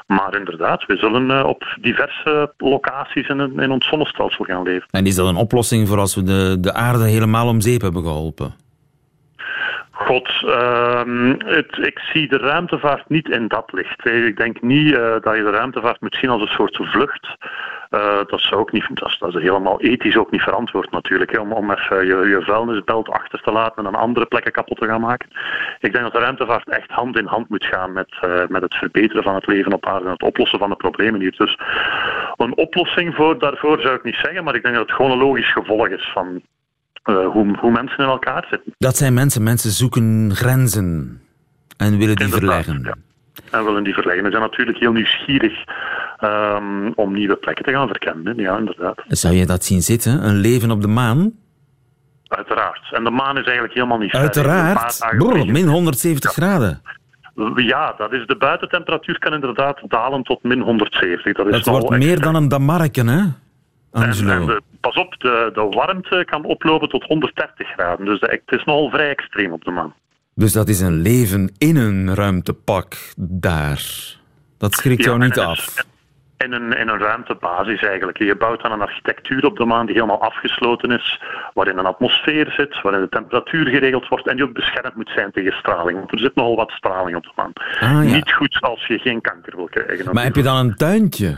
[0.06, 4.88] Maar inderdaad, we zullen uh, op diverse locaties in, in ons zonnestelsel gaan leven.
[4.90, 8.02] En is dat een oplossing voor als we de, de aarde helemaal om zeep hebben
[8.02, 8.61] geholpen?
[10.06, 11.02] God, uh,
[11.38, 14.06] het, ik zie de ruimtevaart niet in dat licht.
[14.06, 17.36] Ik denk niet uh, dat je de ruimtevaart moet zien als een soort vlucht.
[17.90, 21.32] Uh, dat, zou ook niet, dat, is, dat is helemaal ethisch ook niet verantwoord natuurlijk.
[21.32, 24.78] Hè, om, om even je, je vuilnisbelt achter te laten en aan andere plekken kapot
[24.78, 25.28] te gaan maken.
[25.80, 28.74] Ik denk dat de ruimtevaart echt hand in hand moet gaan met, uh, met het
[28.74, 31.34] verbeteren van het leven op aarde en het oplossen van de problemen hier.
[31.36, 31.58] Dus
[32.36, 35.26] een oplossing voor, daarvoor zou ik niet zeggen, maar ik denk dat het gewoon een
[35.26, 36.42] logisch gevolg is van,
[37.04, 38.74] uh, hoe, hoe mensen in elkaar zitten.
[38.78, 39.42] Dat zijn mensen.
[39.42, 41.20] Mensen zoeken grenzen
[41.76, 42.80] en willen die verleggen.
[42.84, 42.94] Ja.
[43.50, 44.24] En willen die verleggen.
[44.24, 45.52] Ze zijn natuurlijk heel nieuwsgierig
[46.20, 48.36] um, om nieuwe plekken te gaan verkennen.
[48.36, 49.02] Ja, inderdaad.
[49.08, 50.24] Zou je dat zien zitten?
[50.24, 51.32] Een leven op de maan?
[52.26, 52.92] Uiteraard.
[52.92, 55.12] En de maan is eigenlijk helemaal niet Uiteraard?
[55.46, 56.42] Min 170 ja.
[56.42, 56.82] graden.
[57.56, 61.36] Ja, dat is de buitentemperatuur kan inderdaad dalen tot min 170.
[61.36, 63.20] Dat, is dat wordt meer dan een damarken, hè?
[63.92, 68.06] En, de, pas op, de, de warmte kan oplopen tot 130 graden.
[68.06, 69.94] Dus het is nogal vrij extreem op de maan.
[70.34, 73.82] Dus dat is een leven in een ruimtepak daar.
[74.58, 75.84] Dat schrikt jou niet af.
[76.38, 78.18] In een, in een ruimtebasis eigenlijk.
[78.18, 81.20] Je bouwt dan een architectuur op de maan die helemaal afgesloten is,
[81.54, 85.30] waarin een atmosfeer zit, waarin de temperatuur geregeld wordt en die ook beschermd moet zijn
[85.32, 85.98] tegen straling.
[85.98, 87.52] Want er zit nogal wat straling op de maan.
[87.80, 88.14] Ah, ja.
[88.14, 90.14] Niet goed als je geen kanker wil krijgen.
[90.14, 91.36] Maar heb je dan een tuintje?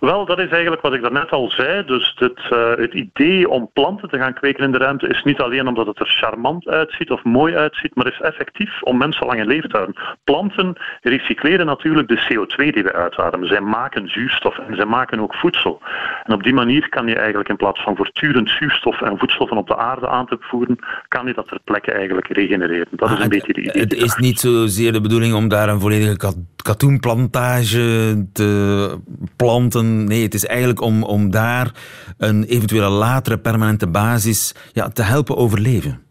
[0.00, 1.84] Wel, dat is eigenlijk wat ik daarnet al zei.
[1.84, 5.40] Dus het, uh, het idee om planten te gaan kweken in de ruimte is niet
[5.40, 9.40] alleen omdat het er charmant uitziet of mooi uitziet, maar is effectief om mensen lang
[9.40, 9.96] in leven te houden.
[10.24, 13.48] Planten recycleren natuurlijk de CO2 die we uitademen.
[13.48, 15.80] Zij maken zuurstof en zij maken ook voedsel.
[16.24, 19.66] En op die manier kan je eigenlijk in plaats van voortdurend zuurstof en voedstoffen op
[19.66, 22.86] de aarde aan te voeren, kan je dat ter plekke eigenlijk regenereren.
[22.90, 23.82] Dat is een ah, beetje de idee.
[23.82, 28.98] Het is niet zozeer de bedoeling om daar een volledige katoenplantage te
[29.36, 31.70] planten Nee, het is eigenlijk om, om daar
[32.18, 36.04] een eventuele latere permanente basis ja, te helpen overleven.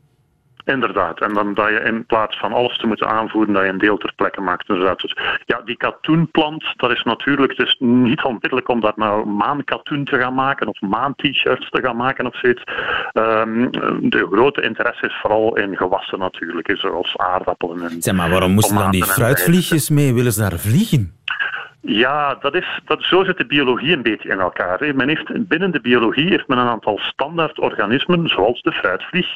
[0.66, 1.22] Inderdaad.
[1.22, 3.98] En dan dat je in plaats van alles te moeten aanvoeren, dat je een deel
[3.98, 4.70] ter plekke maakt.
[4.70, 5.00] Inderdaad.
[5.00, 10.18] Dus ja, die katoenplant, dat is natuurlijk dus niet onmiddellijk om daar nou maankatoen te
[10.18, 12.64] gaan maken of maan-t-shirts te gaan maken of zoiets.
[13.14, 13.72] Um,
[14.10, 17.82] de grote interesse is vooral in gewassen natuurlijk, zoals aardappelen.
[17.82, 20.14] En zeg maar, waarom moesten dan die fruitvliegjes mee?
[20.14, 21.14] Willen ze daar vliegen?
[21.86, 24.80] Ja, dat is, dat, zo zit de biologie een beetje in elkaar.
[24.80, 24.94] Hè.
[24.94, 29.28] Men heeft, binnen de biologie heeft men een aantal standaard organismen, zoals de fruitvlieg,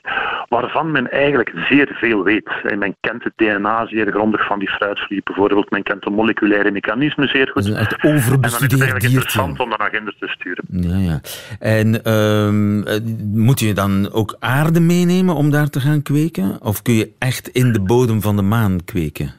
[0.47, 2.49] waarvan men eigenlijk zeer veel weet.
[2.77, 5.69] Men kent het DNA zeer grondig van die fruitvlieg bijvoorbeeld.
[5.69, 7.65] Men kent de moleculaire mechanismen zeer goed.
[7.65, 10.63] Dat is echt overbestudeerd En dan is het interessant om naar agenda te sturen.
[10.69, 11.21] Ja, ja.
[11.59, 16.61] En uh, moet je dan ook aarde meenemen om daar te gaan kweken?
[16.61, 19.33] Of kun je echt in de bodem van de maan kweken?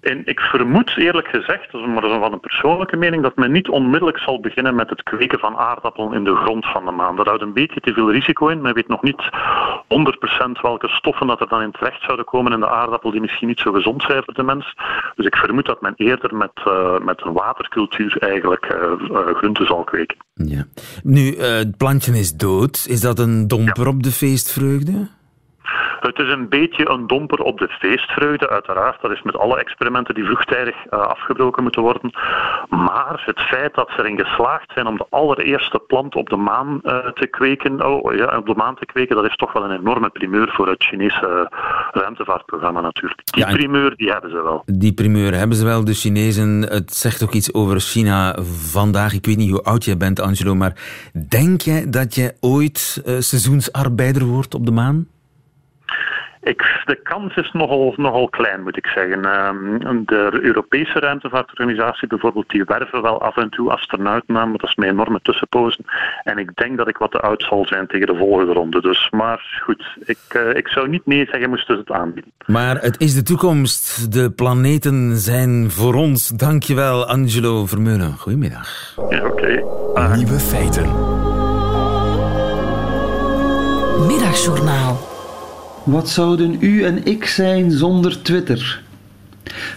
[0.00, 3.68] En ik vermoed eerlijk gezegd, maar dat is van een persoonlijke mening, dat men niet
[3.68, 7.16] onmiddellijk zal beginnen met het kweken van aardappelen in de grond van de maan.
[7.16, 8.60] Dat houdt een beetje te veel risico in.
[8.60, 12.60] Men weet nog niet 100% welke stoffen dat er dan in terecht zouden komen in
[12.60, 14.74] de aardappel die misschien niet zo gezond zijn voor de mens.
[15.14, 19.66] Dus ik vermoed dat men eerder met, uh, met een watercultuur eigenlijk uh, uh, groenten
[19.66, 20.16] zal kweken.
[20.34, 20.64] Ja.
[21.02, 22.86] Nu, het plantje is dood.
[22.88, 23.90] Is dat een domper ja.
[23.90, 25.08] op de feestvreugde?
[26.00, 29.00] Het is een beetje een domper op de feestvreugde, uiteraard.
[29.00, 32.10] Dat is met alle experimenten die vroegtijdig uh, afgebroken moeten worden.
[32.68, 36.80] Maar het feit dat ze erin geslaagd zijn om de allereerste plant op de maan
[36.82, 39.78] uh, te kweken, oh, ja, op de maan te kweken, dat is toch wel een
[39.78, 41.50] enorme primeur voor het Chinese
[41.90, 43.20] ruimtevaartprogramma natuurlijk.
[43.24, 44.62] Die ja, primeur die hebben ze wel.
[44.66, 45.84] Die primeur hebben ze wel.
[45.84, 48.36] De Chinezen, het zegt ook iets over China
[48.72, 49.12] vandaag.
[49.12, 50.76] Ik weet niet hoe oud jij bent, Angelo, maar
[51.28, 55.06] denk jij dat je ooit seizoensarbeider wordt op de maan?
[56.42, 59.46] Ik, de kans is nogal, nogal klein, moet ik zeggen.
[59.46, 64.68] Um, de Europese ruimtevaartorganisatie bijvoorbeeld, die werven wel af en toe astronauten aan, maar dat
[64.68, 65.84] is met enorme tussenpozen.
[66.22, 68.80] En ik denk dat ik wat te oud zal zijn tegen de volgende ronde.
[68.80, 72.32] Dus, maar goed, ik, uh, ik zou niet nee zeggen moesten ze het aanbieden.
[72.46, 74.12] Maar het is de toekomst.
[74.12, 76.28] De planeten zijn voor ons.
[76.28, 78.12] Dankjewel, Angelo Vermeulen.
[78.12, 78.94] Goedemiddag.
[79.08, 79.62] Ja, oké.
[79.94, 80.16] Okay.
[80.16, 80.86] Nieuwe feiten.
[84.06, 85.11] Middagjournaal.
[85.84, 88.82] Wat zouden u en ik zijn zonder Twitter?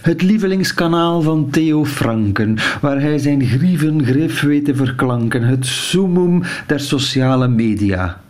[0.02, 5.42] Het lievelingskanaal van Theo Franken, waar hij zijn grieven grif weet te verklanken.
[5.42, 8.20] Het summum der sociale media.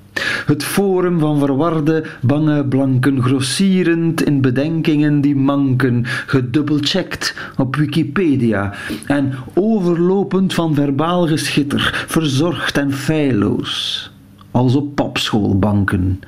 [0.47, 8.75] Het forum van verwarde, bange blanken, grossierend in bedenkingen die manken, gedubbelcheckt op Wikipedia
[9.07, 14.11] en overlopend van verbaal geschitter, verzorgd en feilloos,
[14.51, 16.21] als op papschoolbanken.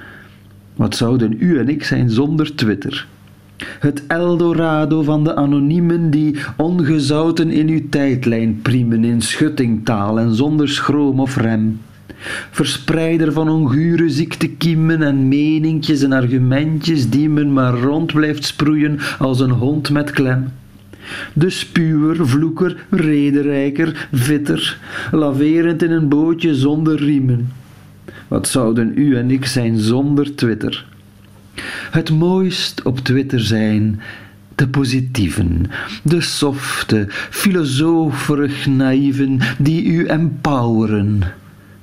[0.79, 3.07] Wat zouden u en ik zijn zonder Twitter?
[3.81, 10.69] Het Eldorado van de anoniemen die ongezouten in uw tijdlijn priemen in schuttingtaal en zonder
[10.69, 11.81] schroom of rem.
[12.51, 19.41] Verspreider van ongure ziektekiemen en meninkjes en argumentjes die men maar rond blijft sproeien als
[19.41, 20.49] een hond met klem.
[21.33, 24.79] De spuwer, vloeker, rederijker, vitter,
[25.11, 27.49] laverend in een bootje zonder riemen
[28.29, 30.87] wat zouden u en ik zijn zonder Twitter?
[31.91, 34.01] Het mooist op Twitter zijn
[34.55, 35.67] de positieven,
[36.03, 41.23] de softe, filosoferig naïven die u empoweren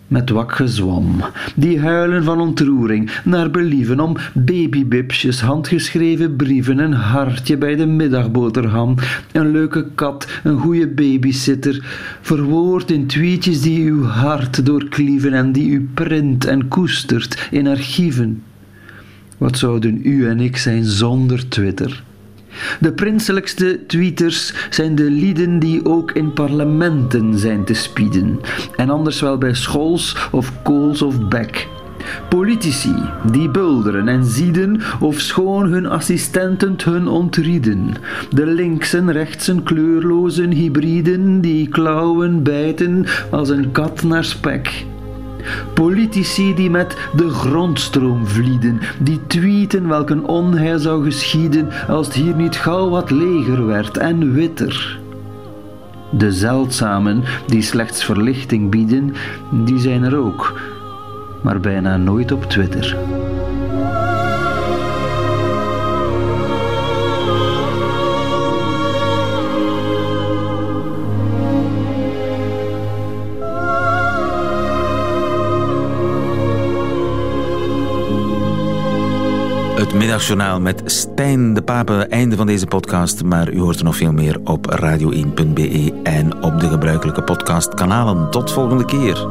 [0.08, 1.24] met wak gezwam,
[1.56, 8.96] die huilen van ontroering, naar believen om babybibsjes, handgeschreven brieven, een hartje bij de middagboterham,
[9.32, 11.86] een leuke kat, een goede babysitter,
[12.22, 18.44] verwoord in tweetjes die uw hart doorklieven en die u print en koestert in archieven.
[19.38, 22.04] Wat zouden u en ik zijn zonder Twitter?
[22.80, 28.40] De prinselijkste tweeters zijn de lieden die ook in parlementen zijn te spieden,
[28.76, 31.68] en anders wel bij Schols of Kools of Beck.
[32.30, 32.96] Politici
[33.32, 37.94] die bulderen en zieden of schoon hun assistenten hun ontrieden.
[38.30, 44.86] De linksen, rechtsen, kleurlozen hybriden die klauwen bijten als een kat naar spek.
[45.74, 52.16] Politici die met de grondstroom vlieden, die tweeten welk een onheil zou geschieden als het
[52.16, 55.00] hier niet gauw wat leger werd en witter.
[56.12, 59.16] De zeldzamen die slechts verlichting bieden,
[59.52, 60.60] die zijn er ook,
[61.42, 62.98] maar bijna nooit op Twitter.
[79.98, 81.94] Middagjournaal met Stijn de Pape.
[81.94, 83.24] Einde van deze podcast.
[83.24, 88.32] Maar u hoort er nog veel meer op radio1.be en op de gebruikelijke podcastkanalen.
[88.32, 89.28] Tot volgende keer.